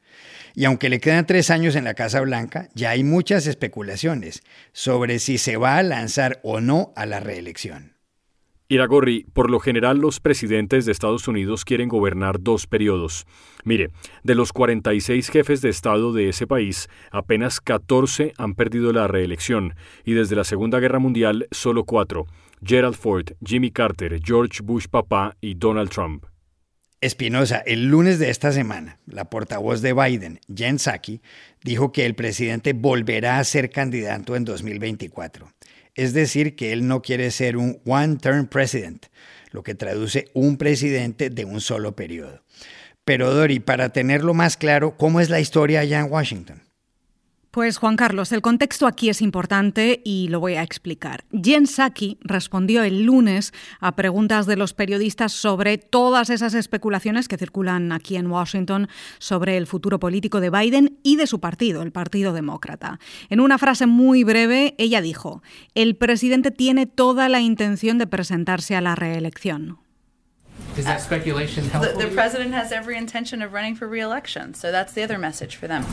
Y 0.56 0.66
aunque 0.66 0.90
le 0.90 1.00
quedan 1.00 1.26
tres 1.26 1.52
años 1.52 1.78
en 1.78 1.86
la 1.86 1.94
Casa 1.94 2.20
Blanca, 2.20 2.68
ya 2.74 2.90
hay 2.90 3.06
muchas 3.06 3.48
especulaciones 3.48 4.44
sobre 4.74 5.20
si 5.20 5.38
se 5.38 5.56
va 5.56 5.78
a 5.78 5.84
lanzar 5.84 6.42
o 6.44 6.60
no 6.60 6.92
a 6.98 7.06
la 7.06 7.22
reelección. 7.22 7.94
Iragorri, 8.68 9.26
por 9.32 9.50
lo 9.50 9.62
general 9.62 10.00
los 10.00 10.20
presidentes 10.20 10.86
de 10.86 10.92
Estados 10.92 11.30
Unidos 11.30 11.64
quieren 11.64 11.88
gobernar 11.88 12.42
dos 12.42 12.68
periodos. 12.68 13.26
Mire, 13.64 13.92
de 14.24 14.36
los 14.36 14.52
46 14.52 15.30
jefes 15.30 15.62
de 15.62 15.70
Estado 15.70 16.12
de 16.12 16.28
ese 16.28 16.46
país, 16.46 16.90
apenas 17.10 17.62
14 17.62 18.34
han 18.38 18.54
perdido 18.54 18.92
la 18.92 19.08
reelección 19.08 19.76
y 20.04 20.12
desde 20.12 20.36
la 20.36 20.44
Segunda 20.44 20.82
Guerra 20.82 21.00
Mundial 21.00 21.48
solo 21.52 21.86
cuatro. 21.86 22.28
Gerald 22.64 22.96
Ford, 22.96 23.32
Jimmy 23.46 23.72
Carter, 23.72 24.20
George 24.24 24.62
Bush 24.64 24.88
papá 24.88 25.36
y 25.42 25.56
Donald 25.56 25.90
Trump. 25.90 26.26
Espinosa, 27.00 27.62
el 27.66 27.90
lunes 27.90 28.18
de 28.18 28.32
esta 28.32 28.52
semana, 28.52 29.00
la 29.06 29.30
portavoz 29.30 29.82
de 29.82 29.94
Biden, 29.94 30.40
Jen 30.54 30.80
Psaki, 30.80 31.22
dijo 31.64 31.92
que 31.92 32.08
el 32.08 32.16
presidente 32.16 32.74
volverá 32.74 33.38
a 33.38 33.44
ser 33.44 33.70
candidato 33.70 34.36
en 34.36 34.46
2024. 34.46 35.52
Es 35.94 36.14
decir, 36.14 36.56
que 36.56 36.74
él 36.74 36.88
no 36.88 37.04
quiere 37.04 37.30
ser 37.30 37.58
un 37.58 37.80
one-term 37.86 38.48
president, 38.48 39.06
lo 39.52 39.62
que 39.62 39.76
traduce 39.76 40.30
un 40.34 40.58
presidente 40.58 41.30
de 41.30 41.46
un 41.46 41.62
solo 41.62 41.96
periodo. 41.96 42.42
Pero 43.06 43.32
Dori, 43.32 43.60
para 43.60 43.90
tenerlo 43.90 44.34
más 44.34 44.58
claro, 44.58 44.98
¿cómo 44.98 45.20
es 45.20 45.30
la 45.30 45.40
historia 45.40 45.82
allá 45.82 46.00
en 46.00 46.12
Washington? 46.12 46.67
Pues 47.58 47.80
Juan 47.80 47.96
Carlos, 47.96 48.32
el 48.34 48.44
contexto 48.44 48.86
aquí 48.86 49.10
es 49.10 49.20
importante 49.20 50.00
y 50.06 50.28
lo 50.28 50.40
voy 50.40 50.54
a 50.54 50.62
explicar. 50.62 51.24
Jen 51.32 51.66
Psaki 51.66 52.20
respondió 52.22 52.84
el 52.84 53.02
lunes 53.02 53.52
a 53.80 53.96
preguntas 53.96 54.46
de 54.46 54.56
los 54.56 54.76
periodistas 54.76 55.32
sobre 55.32 55.80
todas 55.80 56.30
esas 56.30 56.54
especulaciones 56.54 57.28
que 57.28 57.36
circulan 57.36 57.92
aquí 57.92 58.16
en 58.16 58.28
Washington 58.28 58.88
sobre 59.18 59.58
el 59.58 59.66
futuro 59.66 60.00
político 60.00 60.40
de 60.40 60.52
Biden 60.52 61.00
y 61.02 61.16
de 61.16 61.26
su 61.26 61.40
partido, 61.40 61.82
el 61.82 61.92
Partido 61.92 62.32
Demócrata. 62.32 63.00
En 63.28 63.40
una 63.40 63.58
frase 63.58 63.88
muy 63.88 64.24
breve, 64.24 64.76
ella 64.78 65.02
dijo, 65.02 65.42
el 65.74 65.96
presidente 65.96 66.52
tiene 66.52 66.86
toda 66.86 67.28
la 67.28 67.42
intención 67.42 67.98
de 67.98 68.06
presentarse 68.06 68.76
a 68.76 68.82
la 68.82 68.94
reelección. 68.94 69.80
Is 70.78 70.86
that 70.86 71.00
speculation 71.00 71.68
The, 71.72 71.98
the 71.98 72.14
president 72.14 72.54
has 72.54 72.72
every 72.72 73.00
intention 73.00 73.42
of 73.42 73.52
running 73.52 73.76
for 73.76 73.90
re-election, 73.90 74.54
so 74.54 74.72
that's 74.72 74.94
the 74.94 75.04
other 75.04 75.18
message 75.18 75.58
for 75.58 75.68
them. 75.68 75.84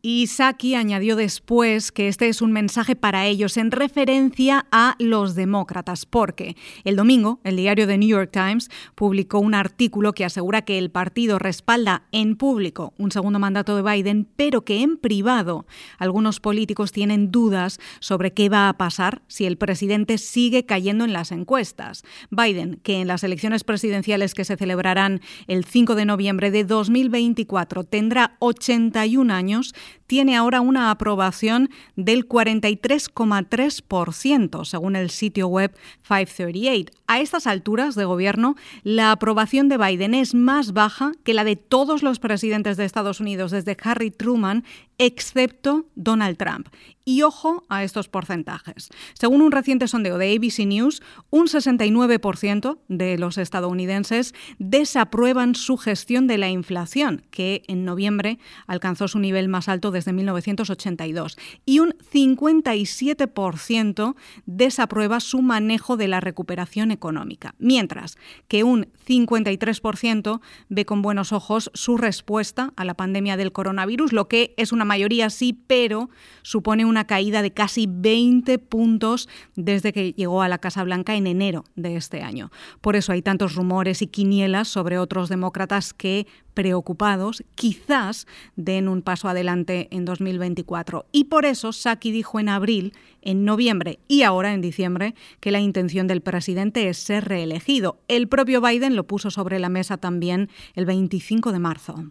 Y 0.00 0.28
Saki 0.28 0.76
añadió 0.76 1.16
después 1.16 1.90
que 1.90 2.06
este 2.06 2.28
es 2.28 2.40
un 2.40 2.52
mensaje 2.52 2.94
para 2.94 3.26
ellos 3.26 3.56
en 3.56 3.72
referencia 3.72 4.66
a 4.70 4.94
los 5.00 5.34
demócratas, 5.34 6.06
porque 6.06 6.56
el 6.84 6.94
domingo 6.94 7.40
el 7.42 7.56
diario 7.56 7.84
The 7.84 7.98
New 7.98 8.08
York 8.08 8.30
Times 8.30 8.70
publicó 8.94 9.40
un 9.40 9.54
artículo 9.54 10.12
que 10.12 10.24
asegura 10.24 10.62
que 10.62 10.78
el 10.78 10.92
partido 10.92 11.40
respalda 11.40 12.04
en 12.12 12.36
público 12.36 12.94
un 12.96 13.10
segundo 13.10 13.40
mandato 13.40 13.74
de 13.74 13.82
Biden, 13.82 14.28
pero 14.36 14.64
que 14.64 14.82
en 14.82 14.98
privado 14.98 15.66
algunos 15.98 16.38
políticos 16.38 16.92
tienen 16.92 17.32
dudas 17.32 17.80
sobre 17.98 18.32
qué 18.32 18.48
va 18.48 18.68
a 18.68 18.76
pasar 18.78 19.22
si 19.26 19.46
el 19.46 19.58
presidente 19.58 20.18
sigue 20.18 20.64
cayendo 20.64 21.06
en 21.06 21.12
las 21.12 21.32
encuestas. 21.32 22.04
Biden, 22.30 22.78
que 22.84 23.00
en 23.00 23.08
las 23.08 23.24
elecciones 23.24 23.64
presidenciales 23.64 24.34
que 24.34 24.44
se 24.44 24.56
celebrarán 24.56 25.22
el 25.48 25.64
5 25.64 25.96
de 25.96 26.04
noviembre 26.04 26.52
de 26.52 26.62
2024 26.62 27.82
tendrá 27.82 28.36
81 28.38 29.34
años, 29.34 29.74
tiene 30.06 30.36
ahora 30.36 30.60
una 30.60 30.90
aprobación 30.90 31.70
del 31.96 32.28
43,3%, 32.28 34.64
según 34.64 34.96
el 34.96 35.10
sitio 35.10 35.48
web 35.48 35.72
538. 36.06 36.92
A 37.06 37.20
estas 37.20 37.46
alturas 37.46 37.94
de 37.94 38.04
gobierno, 38.04 38.56
la 38.82 39.12
aprobación 39.12 39.68
de 39.68 39.78
Biden 39.78 40.14
es 40.14 40.34
más 40.34 40.72
baja 40.72 41.12
que 41.24 41.34
la 41.34 41.44
de 41.44 41.56
todos 41.56 42.02
los 42.02 42.18
presidentes 42.18 42.76
de 42.76 42.84
Estados 42.84 43.20
Unidos 43.20 43.50
desde 43.50 43.76
Harry 43.82 44.10
Truman, 44.10 44.64
excepto 44.98 45.86
Donald 45.94 46.36
Trump. 46.36 46.68
Y 47.04 47.22
ojo 47.22 47.64
a 47.70 47.84
estos 47.84 48.08
porcentajes. 48.08 48.90
Según 49.14 49.40
un 49.40 49.52
reciente 49.52 49.88
sondeo 49.88 50.18
de 50.18 50.36
ABC 50.36 50.66
News, 50.66 51.00
un 51.30 51.46
69% 51.46 52.78
de 52.88 53.16
los 53.16 53.38
estadounidenses 53.38 54.34
desaprueban 54.58 55.54
su 55.54 55.78
gestión 55.78 56.26
de 56.26 56.36
la 56.36 56.50
inflación, 56.50 57.22
que 57.30 57.62
en 57.68 57.86
noviembre 57.86 58.38
alcanzó 58.66 59.08
su 59.08 59.18
nivel 59.18 59.48
más 59.48 59.70
alto 59.70 59.77
desde 59.78 60.12
1982, 60.12 61.38
y 61.64 61.78
un 61.78 61.94
57% 62.12 64.14
desaprueba 64.46 65.20
su 65.20 65.42
manejo 65.42 65.96
de 65.96 66.08
la 66.08 66.20
recuperación 66.20 66.90
económica, 66.90 67.54
mientras 67.58 68.16
que 68.48 68.64
un 68.64 68.88
53% 69.06 70.40
ve 70.68 70.84
con 70.84 71.02
buenos 71.02 71.32
ojos 71.32 71.70
su 71.74 71.96
respuesta 71.96 72.72
a 72.76 72.84
la 72.84 72.94
pandemia 72.94 73.36
del 73.36 73.52
coronavirus, 73.52 74.12
lo 74.12 74.28
que 74.28 74.54
es 74.56 74.72
una 74.72 74.84
mayoría 74.84 75.30
sí, 75.30 75.58
pero 75.66 76.10
supone 76.42 76.84
una 76.84 77.06
caída 77.06 77.42
de 77.42 77.52
casi 77.52 77.86
20 77.88 78.58
puntos 78.58 79.28
desde 79.54 79.92
que 79.92 80.12
llegó 80.12 80.42
a 80.42 80.48
la 80.48 80.58
Casa 80.58 80.84
Blanca 80.84 81.14
en 81.14 81.26
enero 81.26 81.64
de 81.76 81.96
este 81.96 82.22
año. 82.22 82.50
Por 82.80 82.96
eso 82.96 83.12
hay 83.12 83.22
tantos 83.22 83.54
rumores 83.54 84.02
y 84.02 84.06
quinielas 84.06 84.68
sobre 84.68 84.98
otros 84.98 85.28
demócratas 85.28 85.94
que 85.94 86.26
preocupados, 86.58 87.44
quizás 87.54 88.26
den 88.56 88.88
un 88.88 89.02
paso 89.02 89.28
adelante 89.28 89.86
en 89.92 90.04
2024. 90.04 91.06
Y 91.12 91.26
por 91.26 91.46
eso 91.46 91.72
Saki 91.72 92.10
dijo 92.10 92.40
en 92.40 92.48
abril, 92.48 92.94
en 93.22 93.44
noviembre 93.44 94.00
y 94.08 94.24
ahora 94.24 94.52
en 94.52 94.60
diciembre 94.60 95.14
que 95.38 95.52
la 95.52 95.60
intención 95.60 96.08
del 96.08 96.20
presidente 96.20 96.88
es 96.88 96.98
ser 96.98 97.26
reelegido. 97.26 98.00
El 98.08 98.26
propio 98.26 98.60
Biden 98.60 98.96
lo 98.96 99.06
puso 99.06 99.30
sobre 99.30 99.60
la 99.60 99.68
mesa 99.68 99.98
también 99.98 100.50
el 100.74 100.84
25 100.84 101.52
de 101.52 101.58
marzo. 101.60 102.10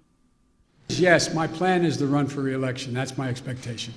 Yes, 0.88 1.36
my 1.36 1.50
plan 1.50 1.84
is 1.84 1.98
the 1.98 2.06
run 2.06 2.26
for 2.26 2.42
reelection. 2.42 2.94
That's 2.94 3.18
my 3.18 3.28
expectation. 3.28 3.94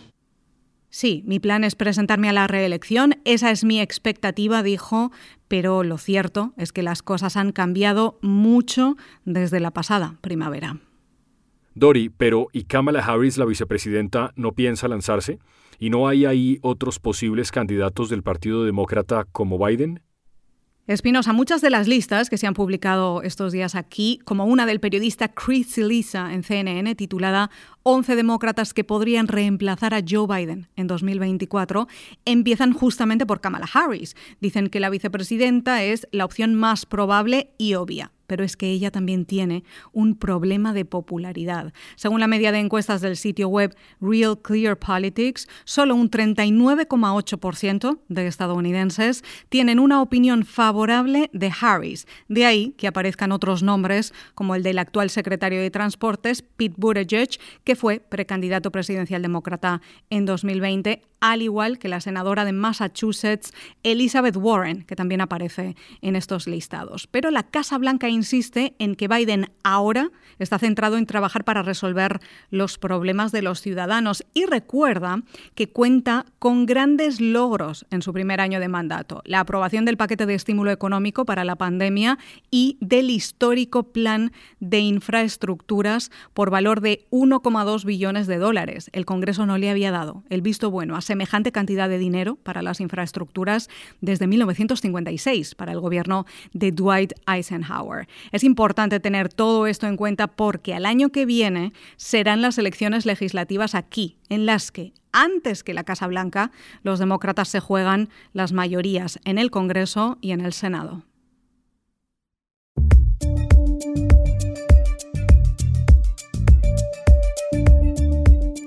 Sí, 0.91 1.23
mi 1.25 1.39
plan 1.39 1.63
es 1.63 1.77
presentarme 1.77 2.29
a 2.29 2.33
la 2.33 2.49
reelección, 2.49 3.15
esa 3.25 3.53
es 3.53 3.65
mi 3.65 3.81
expectativa, 3.81 4.65
dijo, 4.65 5.13
pero 5.47 5.85
lo 5.85 5.99
cierto 5.99 6.53
es 6.57 6.73
que 6.73 6.83
las 6.83 7.03
cosas 7.03 7.37
han 7.37 7.53
cambiado 7.53 8.19
mucho 8.23 8.97
desde 9.25 9.61
la 9.61 9.71
pasada 9.71 10.17
primavera. 10.21 10.81
Dori, 11.77 12.09
pero 12.09 12.49
¿y 12.53 12.65
Kamala 12.65 13.05
Harris, 13.05 13.39
la 13.39 13.45
vicepresidenta, 13.45 14.33
no 14.35 14.53
piensa 14.53 14.89
lanzarse? 14.89 15.39
¿Y 15.79 15.91
no 15.91 16.09
hay 16.09 16.27
ahí 16.27 16.59
otros 16.61 16.99
posibles 16.99 17.53
candidatos 17.53 18.11
del 18.11 18.25
Partido 18.25 18.65
Demócrata 18.65 19.25
como 19.31 19.65
Biden? 19.65 20.03
Espinosa, 20.87 21.33
muchas 21.33 21.61
de 21.61 21.71
las 21.71 21.87
listas 21.87 22.29
que 22.29 22.37
se 22.37 22.49
han 22.49 22.55
publicado 22.55 23.23
estos 23.23 23.53
días 23.53 23.77
aquí, 23.77 24.19
como 24.25 24.45
una 24.45 24.67
del 24.67 24.81
periodista 24.81 25.29
Chris 25.29 25.69
Silisa 25.69 26.35
en 26.35 26.43
CNN 26.43 26.97
titulada 26.97 27.51
11 27.83 28.17
demócratas 28.17 28.75
que 28.75 28.85
podrían 28.85 29.29
reemplazar 29.29 29.95
a 29.95 30.03
Joe 30.07 30.27
Biden 30.27 30.69
en 30.77 30.87
2024, 30.87 31.89
empiezan 32.25 32.73
justamente 32.73 33.27
por 33.27 33.41
Kamala 33.41 33.69
Harris. 33.73 34.17
Dicen 34.41 34.69
que 34.69 34.81
la 34.81 34.91
vicepresidenta 34.91 35.83
es 35.83 36.07
la 36.13 36.25
opción 36.25 36.55
más 36.55 36.87
probable 36.87 37.53
y 37.59 37.75
obvia 37.75 38.13
pero 38.31 38.45
es 38.45 38.57
que 38.57 38.71
ella 38.71 38.93
también 38.93 39.25
tiene 39.25 39.65
un 39.91 40.15
problema 40.15 40.73
de 40.73 40.85
popularidad. 40.85 41.73
Según 41.97 42.21
la 42.21 42.29
media 42.29 42.53
de 42.53 42.61
encuestas 42.61 43.01
del 43.01 43.17
sitio 43.17 43.49
web 43.49 43.75
Real 44.01 44.41
Clear 44.41 44.79
Politics, 44.79 45.49
solo 45.65 45.97
un 45.97 46.13
39,8% 46.13 47.99
de 48.07 48.27
estadounidenses 48.29 49.25
tienen 49.49 49.81
una 49.81 50.01
opinión 50.01 50.45
favorable 50.45 51.29
de 51.33 51.51
Harris. 51.61 52.07
De 52.29 52.47
ahí 52.47 52.73
que 52.79 52.87
aparezcan 52.87 53.33
otros 53.33 53.65
nombres, 53.65 54.15
como 54.37 54.55
el 54.55 54.63
del 54.63 54.79
actual 54.79 55.11
secretario 55.11 55.61
de 55.61 55.73
Transportes, 55.73 56.43
Pete 56.43 56.77
Buttigieg, 56.79 57.41
que 57.71 57.77
fue 57.77 58.01
precandidato 58.01 58.73
presidencial 58.73 59.23
demócrata 59.23 59.81
en 60.11 60.25
2020, 60.25 61.03
al 61.21 61.43
igual 61.43 61.79
que 61.79 61.89
la 61.89 62.01
senadora 62.01 62.45
de 62.45 62.53
Massachusetts, 62.53 63.53
Elizabeth 63.83 64.37
Warren, 64.37 64.85
que 64.85 64.97
también 64.97 65.21
aparece 65.21 65.77
en 66.01 66.17
estos 66.17 66.47
listados. 66.47 67.07
Pero 67.07 67.31
la 67.31 67.45
Casa 67.45 67.79
Blanca 67.79 68.09
insiste 68.09 68.75
en 68.79 68.95
que 68.95 69.09
Biden 69.09 69.51
ahora 69.63 70.11
está 70.39 70.59
centrado 70.59 70.97
en 70.97 71.07
trabajar 71.07 71.45
para 71.45 71.63
resolver 71.63 72.21
los 72.51 72.79
problemas 72.79 73.33
de 73.33 73.43
los 73.43 73.61
ciudadanos 73.61 74.25
y 74.35 74.47
recuerda 74.47 75.23
que 75.55 75.69
cuenta 75.69 76.27
con 76.39 76.67
grandes 76.67 77.21
logros 77.21 77.87
en 77.91 78.03
su 78.03 78.13
primer 78.13 78.41
año 78.41 78.61
de 78.61 78.69
mandato, 78.69 79.23
la 79.25 79.41
aprobación 79.41 79.85
del 79.85 79.97
paquete 79.97 80.27
de 80.27 80.35
estímulo 80.35 80.71
económico 80.71 81.25
para 81.25 81.45
la 81.45 81.57
pandemia 81.57 82.19
y 82.51 82.79
del 82.81 83.11
histórico 83.11 83.93
plan 83.93 84.33
de 84.61 84.79
infraestructuras 84.81 86.11
por 86.33 86.51
valor 86.51 86.81
de 86.81 87.07
1,2 87.11 87.85
billones 87.85 88.27
de 88.27 88.39
dólares. 88.39 88.91
El 88.93 89.05
Congreso 89.05 89.45
no 89.47 89.59
le 89.59 89.71
había 89.71 89.91
dado 89.91 90.25
el 90.31 90.41
visto 90.41 90.71
bueno 90.71 90.97
a 90.97 91.03
semejante 91.11 91.51
cantidad 91.51 91.89
de 91.89 91.99
dinero 91.99 92.37
para 92.37 92.63
las 92.63 92.81
infraestructuras 92.81 93.69
desde 94.01 94.29
1956 94.29 95.57
para 95.57 95.73
el 95.73 95.81
gobierno 95.81 96.25
de 96.53 96.71
Dwight 96.71 97.15
Eisenhower. 97.27 98.07
Es 98.31 98.45
importante 98.45 99.01
tener 99.01 99.29
todo 99.29 99.67
esto 99.67 99.89
en 99.89 99.97
cuenta 99.97 100.29
porque 100.29 100.73
al 100.73 100.87
año 100.87 101.09
que 101.09 101.27
viene 101.27 101.73
serán 101.97 102.43
las 102.43 102.59
elecciones 102.59 103.07
legislativas 103.07 103.75
aquí, 103.75 104.19
en 104.29 104.47
las 104.47 104.71
que 104.71 104.93
antes 105.11 105.65
que 105.65 105.75
la 105.75 105.83
Casa 105.83 106.07
Blanca, 106.07 106.53
los 106.85 107.01
demócratas 107.01 107.49
se 107.49 107.59
juegan 107.59 108.09
las 108.33 108.53
mayorías 108.53 109.19
en 109.25 109.39
el 109.39 109.51
Congreso 109.51 110.17
y 110.21 110.31
en 110.31 110.43
el 110.43 110.53
Senado. 110.53 111.03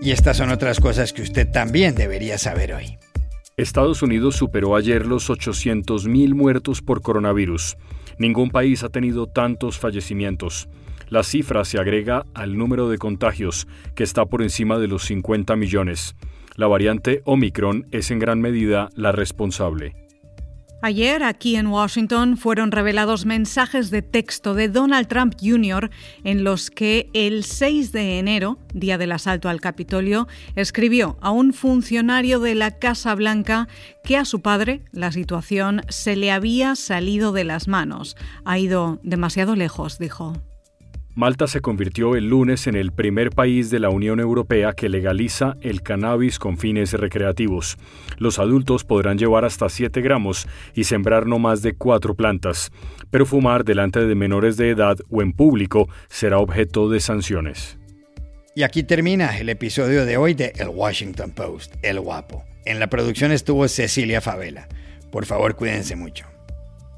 Y 0.03 0.11
estas 0.11 0.35
son 0.35 0.51
otras 0.51 0.81
cosas 0.81 1.13
que 1.13 1.21
usted 1.21 1.49
también 1.49 1.95
debería 1.95 2.37
saber 2.37 2.73
hoy. 2.73 2.97
Estados 3.55 4.01
Unidos 4.01 4.35
superó 4.35 4.75
ayer 4.75 5.05
los 5.05 5.29
800.000 5.29 6.33
muertos 6.33 6.81
por 6.81 7.01
coronavirus. 7.01 7.77
Ningún 8.17 8.49
país 8.49 8.83
ha 8.83 8.89
tenido 8.89 9.27
tantos 9.27 9.79
fallecimientos. 9.79 10.67
La 11.07 11.23
cifra 11.23 11.63
se 11.63 11.79
agrega 11.79 12.25
al 12.33 12.57
número 12.57 12.89
de 12.89 12.97
contagios, 12.97 13.65
que 13.95 14.03
está 14.03 14.25
por 14.25 14.41
encima 14.41 14.77
de 14.77 14.89
los 14.89 15.05
50 15.05 15.55
millones. 15.55 16.17
La 16.57 16.67
variante 16.67 17.21
Omicron 17.23 17.87
es 17.91 18.11
en 18.11 18.19
gran 18.19 18.41
medida 18.41 18.89
la 18.95 19.13
responsable. 19.13 20.02
Ayer, 20.85 21.23
aquí 21.23 21.55
en 21.55 21.67
Washington, 21.67 22.35
fueron 22.35 22.73
revelados 22.73 23.25
mensajes 23.25 23.89
de 23.89 24.01
texto 24.01 24.53
de 24.53 24.67
Donald 24.67 25.07
Trump 25.07 25.33
Jr. 25.41 25.89
en 26.25 26.43
los 26.43 26.69
que 26.69 27.09
el 27.13 27.45
6 27.45 27.93
de 27.93 28.19
enero, 28.19 28.59
día 28.73 28.97
del 28.97 29.13
asalto 29.13 29.47
al 29.47 29.61
Capitolio, 29.61 30.27
escribió 30.57 31.17
a 31.21 31.31
un 31.31 31.53
funcionario 31.53 32.41
de 32.41 32.55
la 32.55 32.71
Casa 32.71 33.15
Blanca 33.15 33.69
que 34.03 34.17
a 34.17 34.25
su 34.25 34.41
padre 34.41 34.83
la 34.91 35.13
situación 35.13 35.83
se 35.87 36.17
le 36.17 36.31
había 36.31 36.75
salido 36.75 37.31
de 37.31 37.45
las 37.45 37.69
manos. 37.69 38.17
Ha 38.43 38.59
ido 38.59 38.99
demasiado 39.03 39.55
lejos, 39.55 39.99
dijo. 39.99 40.33
Malta 41.15 41.45
se 41.45 41.61
convirtió 41.61 42.15
el 42.15 42.29
lunes 42.29 42.65
en 42.65 42.75
el 42.75 42.91
primer 42.91 43.29
país 43.29 43.69
de 43.69 43.79
la 43.79 43.89
Unión 43.89 44.19
Europea 44.19 44.73
que 44.73 44.89
legaliza 44.89 45.57
el 45.61 45.83
cannabis 45.83 46.39
con 46.39 46.57
fines 46.57 46.93
recreativos. 46.93 47.77
Los 48.17 48.39
adultos 48.39 48.83
podrán 48.83 49.19
llevar 49.19 49.45
hasta 49.45 49.69
7 49.69 50.01
gramos 50.01 50.47
y 50.73 50.85
sembrar 50.85 51.27
no 51.27 51.37
más 51.37 51.61
de 51.61 51.75
4 51.75 52.15
plantas, 52.15 52.71
pero 53.11 53.27
fumar 53.27 53.63
delante 53.63 53.99
de 53.99 54.15
menores 54.15 54.57
de 54.57 54.71
edad 54.71 54.97
o 55.11 55.21
en 55.21 55.33
público 55.33 55.87
será 56.09 56.39
objeto 56.39 56.89
de 56.89 56.99
sanciones. 56.99 57.77
Y 58.55 58.63
aquí 58.63 58.81
termina 58.81 59.37
el 59.37 59.49
episodio 59.49 60.05
de 60.05 60.17
hoy 60.17 60.33
de 60.33 60.53
El 60.55 60.69
Washington 60.69 61.29
Post, 61.29 61.75
El 61.83 61.99
Guapo. 61.99 62.43
En 62.65 62.79
la 62.79 62.87
producción 62.87 63.31
estuvo 63.31 63.67
Cecilia 63.67 64.19
Favela. 64.19 64.67
Por 65.11 65.27
favor, 65.27 65.55
cuídense 65.55 65.95
mucho. 65.95 66.25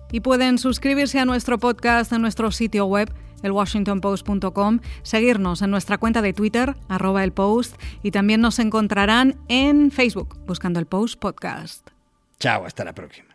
Y 0.09 0.21
pueden 0.21 0.57
suscribirse 0.57 1.19
a 1.19 1.25
nuestro 1.25 1.57
podcast 1.57 2.13
en 2.13 2.21
nuestro 2.21 2.51
sitio 2.51 2.85
web 2.85 3.09
elwashingtonpost.com, 3.45 4.79
seguirnos 5.03 5.61
en 5.61 5.71
nuestra 5.71 5.97
cuenta 5.97 6.21
de 6.21 6.33
Twitter, 6.33 6.75
arroba 6.89 7.23
el 7.23 7.31
post, 7.31 7.79
y 8.03 8.11
también 8.11 8.41
nos 8.41 8.59
encontrarán 8.59 9.37
en 9.47 9.91
Facebook 9.91 10.37
buscando 10.45 10.79
el 10.79 10.85
Post 10.85 11.19
Podcast. 11.19 11.89
Chao, 12.39 12.65
hasta 12.65 12.83
la 12.83 12.93
próxima. 12.93 13.34